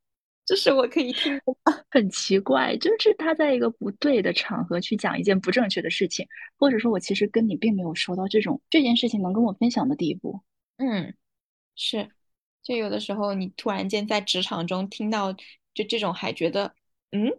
[0.44, 1.42] 这是我可以听的，
[1.88, 6.26] 很奇怪，就是他在一个不对的场合去讲一件不正确的事情，
[6.58, 10.42] 或者说我其实跟你并没有说到这种这件事情能跟我分享的地步。
[10.78, 11.14] 嗯，
[11.76, 12.10] 是，
[12.60, 16.74] 就有的时候你突然间在职场中听到就这种，还觉得
[17.12, 17.30] 嗯，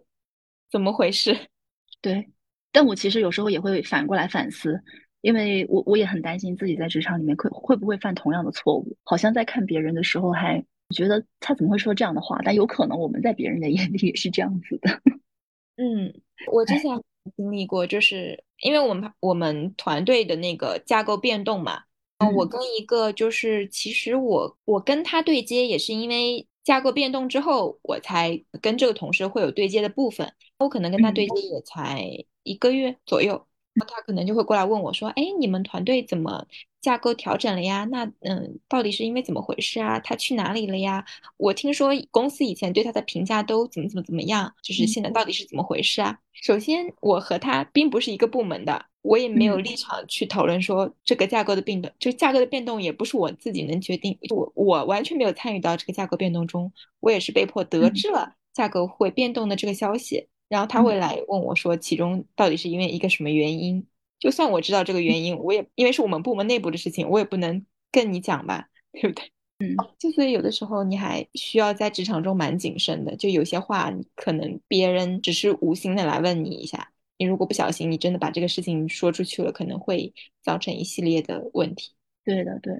[0.70, 1.36] 怎么回事？
[2.00, 2.30] 对，
[2.72, 4.82] 但我其实有时候也会反过来反思，
[5.20, 10.64] 因为我我也很担心自己在职场里面会会不会犯同样的错误，好像在看别人的时候还。
[10.88, 12.38] 我觉得他怎么会说这样的话？
[12.44, 15.00] 但有可能我们在别人的眼里也是这样子的。
[15.76, 16.14] 嗯，
[16.52, 17.02] 我之前
[17.36, 21.82] 经历过，就是因为我们我们团队的那个架构变动嘛。
[22.18, 30.32] 嗯，我跟一个就是其实我我跟他对接也是因为架构变动之后，我才跟这个同事会有对接的部分。
[30.58, 32.06] 我可能跟他对接也才
[32.44, 33.46] 一个月左右，
[33.80, 36.46] 他可能就会过来问我说：“哎，你们团队怎么？”
[36.84, 39.98] 架构调整了呀，那嗯，到底是因为怎么回事啊？
[40.00, 41.02] 他去哪里了呀？
[41.38, 46.18] 我听说公司以前对他的评价都怎么怎么怎么样，就是现在到底是怎么回事啊？
[46.34, 63.86] 首先，我和他并不是一个部门的，我也没有立场去讨论说这个架构的变动，这个架构的变动也不是我自己能决定，我我完全没有参与到这个架构变动中，我也是被迫得知了架构会变动的这个消息，然后他会来问我说，其中到底是因为一个什么原因？
[64.18, 69.30] 就算我知道这个原因，我也因为是我们部门内部的事情，我也不能跟你讲吧，对不对？
[69.58, 81.92] 嗯，就所以有的时候你还需要在职场中蛮谨慎的，就有些话你可能别人只是无心的来问你一下，你如果不小心，你真的把这个事情说出去了，可能会造成一系列的问题。
[82.24, 82.72] 对的，对，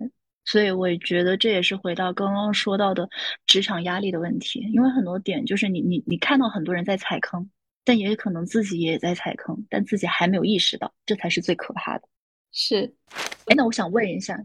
[0.44, 3.08] 所以我也觉得这也是回到刚刚说到的
[3.46, 7.50] 职场压力的问题，因为很多点就是你你你看到很多人在踩坑。
[7.86, 12.08] 但也可能自己也在踩坑，但自己还没有意识到，这才是最可怕的。
[12.50, 12.94] 是，
[13.44, 14.42] 哎，那我想问一下，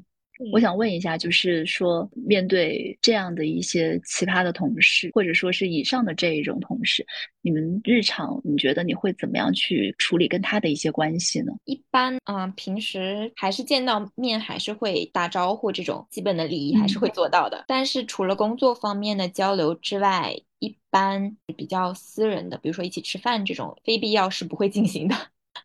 [0.51, 7.05] 我想问一下，就是说，面对这样的一些奇葩的同事，或者说是以上的这一种同事，
[7.41, 11.51] 你们日常你觉得你会怎么样去处理跟他的一些关系呢？
[11.65, 17.65] 一般啊，平时还是见到面还是会打招呼，这种基本的礼仪还是会做到的。
[17.67, 25.15] 但是除了工作方面的交流之外，一般比较私人的，比如说一起吃饭这种，非必要是不会进行的。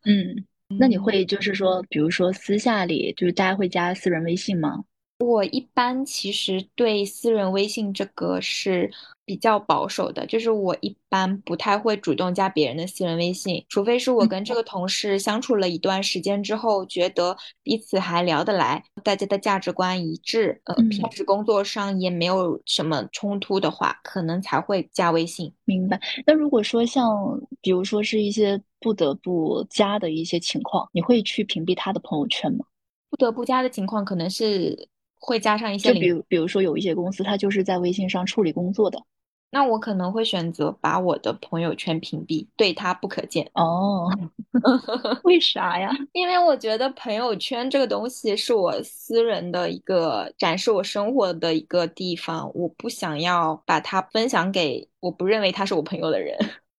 [0.04, 0.44] 嗯，
[0.78, 4.84] 那你会就是说，比如说私下里就是大家会加私人微信吗？
[5.20, 8.90] 我一般其实对私人微信这个是
[9.24, 25.50] 比较保守的，就是我一般不太会主动加别人的私人微信，除非是我跟这个同事相处了一段时间之后，觉得彼此还聊得来，大家的价值观一致，呃，平时工作上也没有什么冲突的话，可能才会加微信。
[25.64, 25.98] 明白。
[26.26, 32.66] 那如果说像比如说是一些不得不加的一些情况，你会去屏蔽他的朋友圈吗？
[33.08, 34.88] 不得不加的情况可能是。
[35.26, 39.02] 会加上一些，就比如比如说有一些公司，他就是在微信上处理工作的，
[39.50, 43.50] 那我可能会选择把我的朋友圈屏蔽，对他不可见。
[43.54, 44.06] 哦，
[45.24, 45.90] 为啥呀？
[46.12, 56.36] 因为我觉得朋友圈这个东西是我私人的一个展示我生活的一个地方，我不想要把它分享给我不认为他是我朋友的人。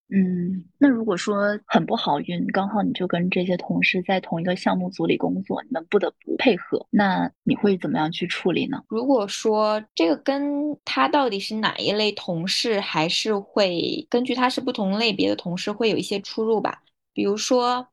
[0.08, 8.84] 嗯，那如果说很不好运，刚好你就跟这些同事在同一个项目组里工作，你们不得不配合，那你会怎么样去处理呢？
[8.88, 16.82] 如果说这个跟他到底是哪一类同事，还是会根据他是不同类别的同事会有一些出入吧。
[17.12, 17.88] 比如说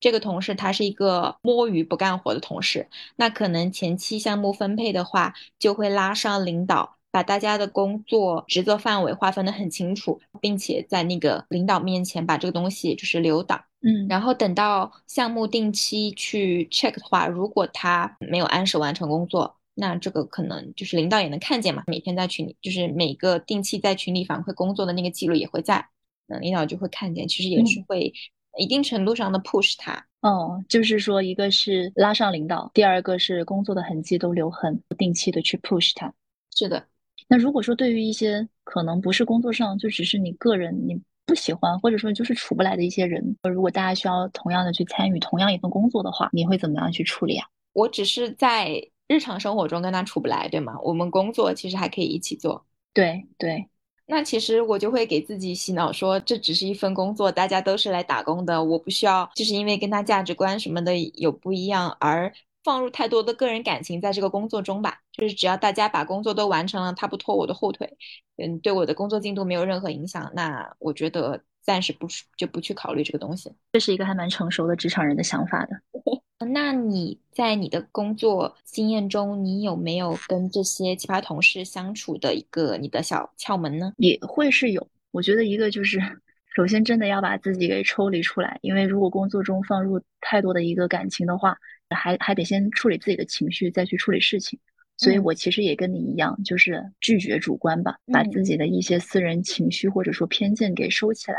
[0.00, 6.97] 这个同事他是一个摸鱼不干活的同事，那可能前期项目分配的话，就会拉上领导。
[7.10, 25.88] 把大家的工作职责范围划分的很清楚，并且在那个领导面前把这个东西就是留档，嗯，然后等到项目定期去 check 的话，如果他没有按时完成工作，那这个可能就是领导也能看见嘛，每天在群里就是每个定期在群里反馈工作的那个记录也会在，
[26.26, 28.12] 那领导就会看见，其实也是会
[28.58, 30.04] 一定程度上的 push 他。
[30.20, 36.12] 哦，就是说一个是拉上领导，第二个是工作的痕迹都留痕，定期的去 push 他。
[36.54, 36.84] 是的。
[37.28, 47.46] 那如果说对于一些可能不是工作上，就只是你个人你不喜欢，或者说就是处不来的一些人，如果大家需要同样的去参与同样一份工作的话，你会怎么样去处理啊？
[47.74, 50.78] 我只是在日常生活中跟他处不来，对吗？
[50.82, 52.64] 我们工作其实还可以一起做。
[52.94, 53.68] 对对，
[54.06, 62.32] 那其实我就会给自己洗脑说，这只是一份工作，大家都是来打工的，我不需要就是因为跟他价值观什么的有不一样而。
[62.68, 67.96] 放入太多的个人感情在这个工作中吧，就是只要大家把工作都完成了，他不拖我的后腿，
[68.36, 73.50] 嗯，对我的工作进度没有任何影响，那我觉得暂时不就不去考虑这个东西。
[73.72, 75.80] 这是一个还蛮成熟的职场人的想法的。
[76.52, 83.94] 那你在你的工作经验中，你有没有跟这些奇葩同事相处的一个你的小窍门呢？
[83.96, 85.98] 也会是有，我觉得一个就是，
[86.54, 91.56] 首先真的要把自己给抽离出来，因为如果工作中放入太多的一个感情的话。
[91.90, 94.58] 还还得先处理自己的情绪，再去处理事情。
[94.96, 101.38] 所以我其实也跟你一样，就是拒绝主观吧，把自己的一些私人情绪或者说偏见给收起来，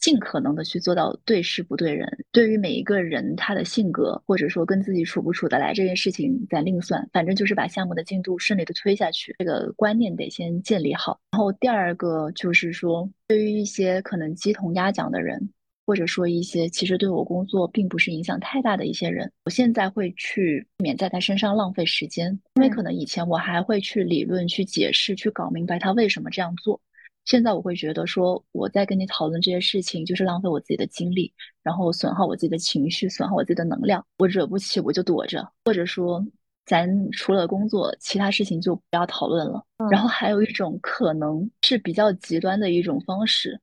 [0.00, 2.08] 尽可能的去做到对事不对人。
[2.32, 7.06] 对于每一个人他的性格或者说跟自己处不处得来这件事情，咱另算。
[7.12, 11.20] 反正就是把项目的进度顺利的推下去，这个观念得先建立好。
[11.32, 15.50] 然后第二个就是说，对于一些可能鸡同鸭讲的人。
[15.90, 26.80] 或者说一些其实对我工作并不是影响太大的一些人，我现在会去免在他身上浪费时间，因为可能以前我还会去理论、去解释、去搞明白他为什么这样做，
[27.24, 36.24] 现在我会觉得说我在跟你讨论这些事情就是浪费我自己的精力，然后损耗我自己的情绪，损耗我自己的能量，我惹不起我就躲着，或者说
[36.66, 39.60] 咱除了工作其他事情就不要讨论了。
[39.90, 43.60] 然后还有一种可能是比较极端的一种方式。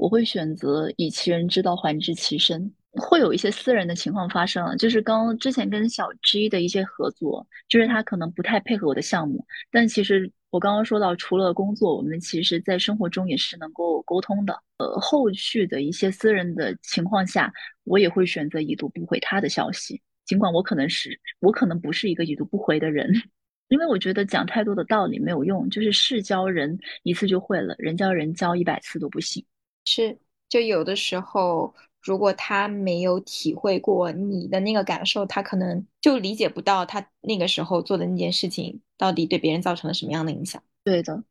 [0.00, 14.58] 我会选择以其人之道还治其身，会有一些私人的情况发生，就是刚之前跟小 G 的一些合作，就是他可能不太配合我的项目，但其实我刚刚说到，除了工作，我们其实在生活中也是能够沟通的。
[14.78, 17.52] 呃，后续的一些私人的情况下，
[17.84, 23.12] 我也会选择已读不回他的消息，尽管我可能是我可能不是一个已读不回的人，
[23.68, 29.44] 因为我觉得讲太多的道理没有用，就是事教人一次就会了，人教人教一百次都不行。
[29.84, 40.62] 是，就有的时候，如果他没有体会过你的那个感受，他可能就理解不到他那个时候做的那件事情到底对别人造成了什么样的影响。
[40.84, 41.22] 对的，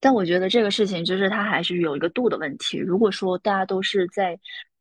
[0.00, 2.78] 但我觉得这个事情就是他还是有一个度的问题。
[2.78, 4.38] 如果说大家都是在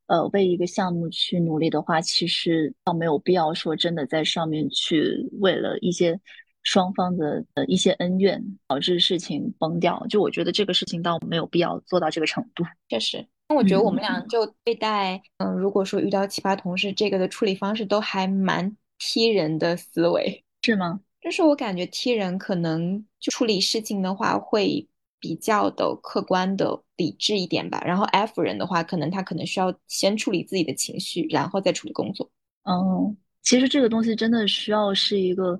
[0.08, 6.20] 呃为一个项目去努力的话，其实倒没有必要说真的在上面去为了一些。
[6.68, 12.62] 双方的呃一些恩怨导致事情崩掉，就我觉得这个事情倒没有必要做到这个程度。
[12.90, 21.00] 确实，那我觉得我们俩就对待，嗯，如果说遇到奇葩同事，这个的处理方式都还蛮踢人的思维，是吗？
[21.22, 24.86] 就是我感觉踢人可能就处理事情的话会。
[25.20, 27.82] 比较的客观的理智一点吧。
[27.84, 32.30] 然后 F 人的话，可能他可能需要先处理自己的情绪，然后再处理工作。
[32.70, 35.60] 嗯，其实这个东西真的需要是一个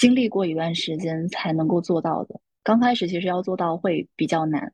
[0.00, 2.40] 经历过一段时间才能够做到的。
[2.64, 4.72] 刚开始其实要做到会比较难，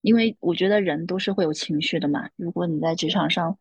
[0.00, 2.30] 因为我觉得人都是会有情绪的嘛。
[2.36, 3.58] 如果你在职场上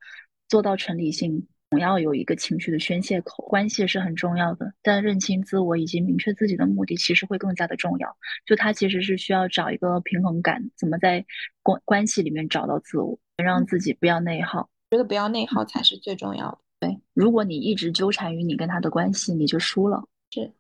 [0.48, 1.46] 做到纯理性。
[1.72, 8.18] 总要有一个情绪的宣泄口，关系是很重要的，但认清自我以及明确自己的目的，其实会更加的重要。
[8.44, 11.24] 就他其实是需要找一个平衡感，怎么在
[11.62, 14.68] 关关系里面找到自我，让自己不要内耗。
[14.90, 16.58] 觉得不要内耗才是最重要的。
[16.80, 20.04] 对，如果你一直纠缠于你跟他的关系，你就输了。
[20.32, 20.52] 是。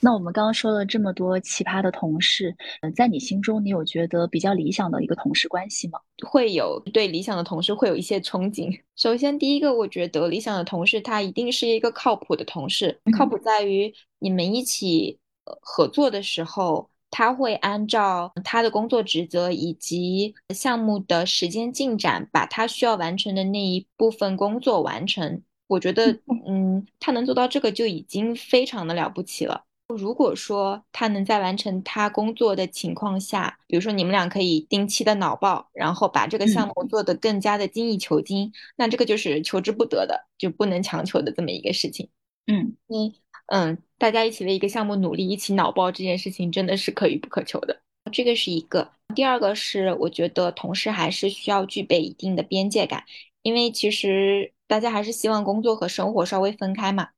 [0.00, 5.98] 那我们刚刚说了这么多奇葩的同事，嗯，在你心中，你有觉得比较理想的一个同事关系吗？
[6.26, 8.80] 会有对理想的同事会有一些憧憬。
[8.96, 13.00] 首先，第一个，我觉得理想的同事他一定是一个靠谱的同事。
[13.16, 15.18] 靠谱在于你们一起
[15.60, 25.42] 合作的时候，他会按照他的工作职责以及项目的时间进展，把他需要完成的那一部分工作完成。
[25.70, 26.10] 我觉得，
[26.48, 29.64] 嗯，他能做到这个就已经非常的了不起了。
[29.86, 42.08] 如果说他能在完成他工作的情况下，比如说你们俩可以定期的脑报，然后把这个项目做得更加的精益求精，那这个就是求之不得的，就不能强求的这么一个事情。
[42.48, 43.14] 嗯，你
[43.46, 47.80] 嗯，大家一起为一个项目努力，一起脑报这件事情真的是可遇不可求的。
[48.12, 48.90] 这个是一个。
[49.14, 53.04] 第二个是，我觉得同事还是需要具备一定的边界感，
[53.42, 54.52] 因为其实。
[54.70, 57.08] 大家还是希望工作和生活稍微分开嘛。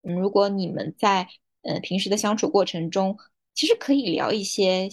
[0.00, 1.28] 嗯，如果你们在
[1.60, 3.14] 呃平时的相处过程中，
[3.54, 4.88] 其实可以聊一些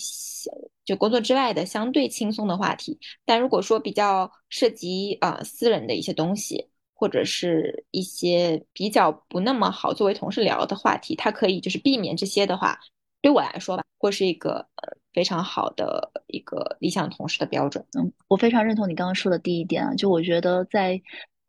[0.83, 2.99] 就工作之外的相对轻松的话题。
[3.23, 12.77] 但如果说比较涉及啊私人的一些东西，或者是一些比较不那么好作为同事聊的话题，他可以就是避免这些的话，
[13.21, 17.85] 对我来说吧，会是一个呃非常好的一个理想同事的标准。
[17.97, 21.01] 嗯，我非常认同你刚刚说的第一点啊，就我觉得在。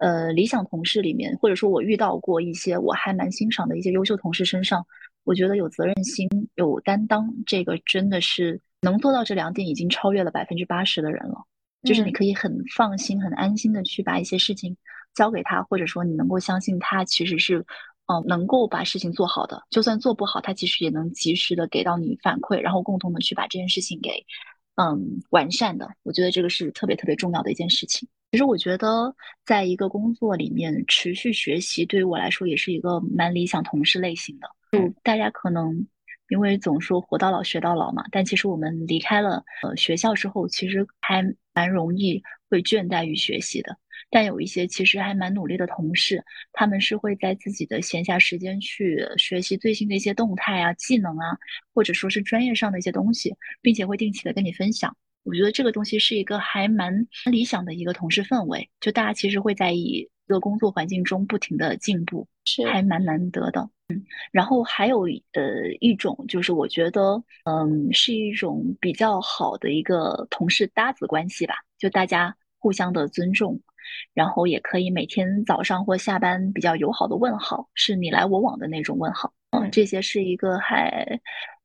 [0.03, 4.83] 呃，理想同事里面，或者说我遇到过一些我还蛮欣赏的一些优秀同事身上，
[5.25, 11.45] 我觉得有责任心、有担当，这个真的是能做到这两点，已经超越了百分之八十的人了。
[11.83, 14.75] 就是你可以很放心、很安心的去把一些事情
[15.15, 17.63] 交给他，或者说你能够相信他其实是，
[18.11, 19.63] 嗯，能够把事情做好的。
[19.71, 24.11] 就算做不好，他其实也能及时的给到你反馈，然后共同的去把这件事情给，
[24.75, 25.89] 嗯，完善的。
[26.03, 28.09] 我觉得这个是特别特别重要的一件事情。
[28.33, 34.49] 其实我觉得，在一个工作里面持续学习，对于我来说也是一个蛮理想同事类型的。
[34.73, 35.87] 就大家可能
[36.29, 43.77] 因为总说活到老学到老嘛，但其实我们离开了呃学校之后，其实还蛮容易会倦怠于学习的。
[44.11, 51.39] 但有一些其实还蛮努力的同事，他们是会在自己的闲暇时间去学习最新的一些动态啊、技能啊，
[51.73, 54.97] 或者说是专业上的一些东西，并且会定期的跟你分享。
[55.23, 63.69] 我觉得这个东西是一个还蛮理想的一个同事氛围，就大家其实会在一个工作环境中不停的进步，是还蛮难得的。
[63.89, 64.03] 嗯，
[64.33, 65.03] 然后还有
[65.33, 73.61] 呃一种就是我觉得嗯是一种比较好的一个同事搭子关系吧，就大家互相的尊重，
[74.15, 79.33] 然后也可以每天早上或下班比较友好的问好，是你来我往的那种问好。
[79.51, 81.21] 嗯，这些是一个还。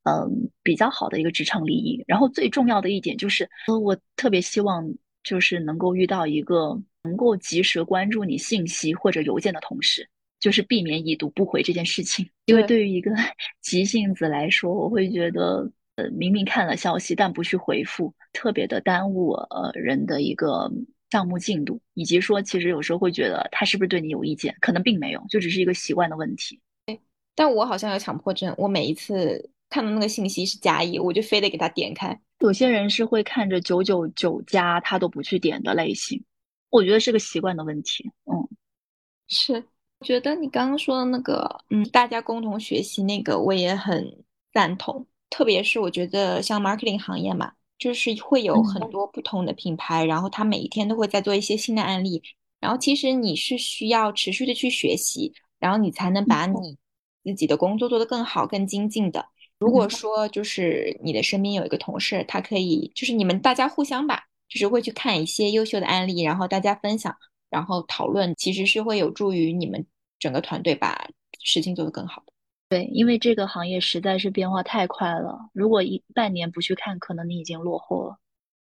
[0.08, 2.04] 嗯，比较好的一个职场礼仪。
[2.06, 4.88] 然后最重要的一点就是，呃，我特别希望
[5.24, 10.08] 就是能够遇到一个能够及时关注你信息或者邮件的同事，
[10.40, 12.30] 就是避免已读不回这件事情。
[12.46, 13.10] 因为对于一个
[13.64, 20.72] 急性子来说，我会觉得，呃，明明看了消息但不去回复，特别的耽误呃人的一个
[21.12, 26.60] 项目进度，以及说其实有时候会觉得他是不是对你有意见，可能并没有，就只是一个习惯的问题。
[27.36, 29.50] 但我好像有强迫症，我每一次。
[29.68, 32.18] 看到那个信息是加一，我就非得给他点开。
[32.40, 36.24] 有些人是会看着九九九加，他都不去点的类型。
[36.70, 38.10] 我觉得是个习惯的问题。
[38.26, 38.48] 嗯，
[39.28, 39.66] 是。
[40.02, 45.06] 觉得你刚刚说的那个，嗯，大家共同学习那个，我也很赞同。
[45.32, 52.22] 特别是我觉得像 marketing 行业嘛，就是会有很多不同的品牌，然后他每一天都会在做一些新的案例。
[52.60, 56.78] 然后其实你是需要持续的去学习，然后你才能把你
[57.24, 59.26] 自己的工作做得更好、更精进的。
[59.60, 67.16] 如果说就是你的身边有一个同事，他可以就是你们大家互相吧，就是会去看一些优秀的案例，然后大家分享，
[67.50, 69.86] 然后讨论，其实是会有助于你们
[70.18, 71.08] 整个团队把
[71.44, 72.34] 事情做得更好的。
[72.76, 78.18] 对，因为这个行业实在是变化太快了，如果一半年不去看，可能你已经落后了。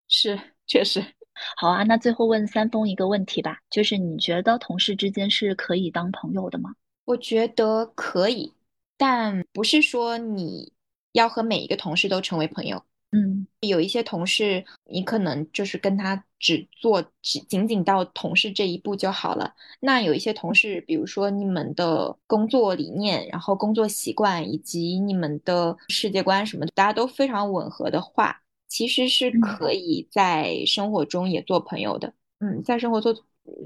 [0.08, 1.04] 是，确实。
[1.58, 6.76] 好啊，那最后问三丰一个问题吧，就是你觉得同事之间是可以当朋友的吗？
[7.06, 8.54] 我觉得可以，
[8.98, 10.72] 但不是说你。
[11.14, 12.84] 要和每一个同事都成为朋友，
[13.14, 19.54] 嗯，有一些同事，你可能就是跟他只做只仅仅到同事这一步就好了。
[19.80, 32.12] 那有一些同事，比如说你们的工作理念、然后工作习惯以及你们的世界观什么，大家都非常吻合的话，其实是可以在生活中也做朋友的。
[32.40, 33.16] 嗯，在生活做，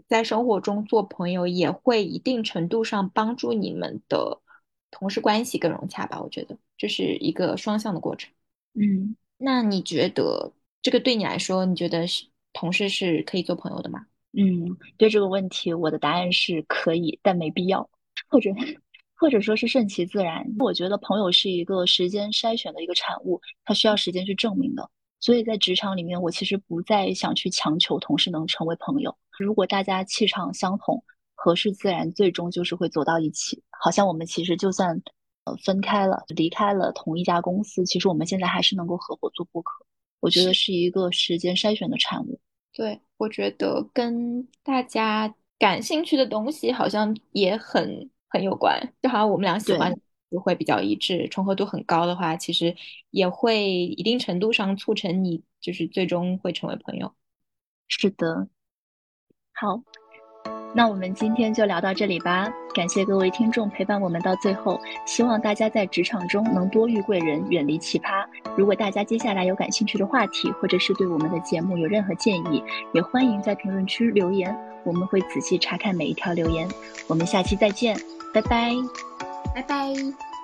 [0.10, 4.42] 在生活中做朋友也会一定程度上帮助你们的
[4.92, 6.22] 同事关系更融洽吧？
[6.22, 8.30] 我觉得这是一个双向的过程。
[8.74, 9.16] 嗯。
[9.38, 14.06] 那你觉得这个对你来说，你觉得是同事是可以做朋友的吗？
[14.34, 17.88] 嗯，对这个问题，我的答案是可以，但没必要，
[18.30, 18.50] 或者
[19.16, 20.46] 或者说是顺其自然。
[20.60, 24.90] 我觉得朋友是一个时间筛选的一个产物，它需要时间去证明的。
[25.20, 29.16] 所以在职场里面，我其实不再想去强求同事能成为朋友。
[29.40, 31.04] 如果大家气场相同，
[31.36, 33.62] 合适自然，最终就是会走到一起。
[33.70, 35.02] 好像我们其实就算。
[35.56, 39.86] 分开了，离开了同一家公司，其实我们现在还是能够合伙做播客。
[40.20, 42.40] 我觉得是一个时间筛选的产物。
[42.74, 49.94] 对，我觉得跟大家感兴趣的东西好像也很很有关，就好像我们俩喜欢
[50.30, 52.76] 就会比较一致，重合度很高的话，其实
[53.12, 57.14] 也会一定程度上促成你就是最终会成为朋友。
[57.88, 58.48] 是的，
[59.54, 59.82] 好。
[60.74, 68.24] 那我们今天就聊到这里吧，感谢各位听众陪伴我们到最后，希望大家在职场中能多遇贵人，远离奇葩。
[68.56, 72.64] 如果大家接下来有感兴趣的话题，或者是对我们的节目有任何建议，
[72.94, 76.68] 也欢迎在评论区留言，我们会仔细查看每一条留言。
[77.08, 77.98] 我们下期再见，
[78.34, 78.72] 拜拜，
[79.56, 80.37] 拜拜。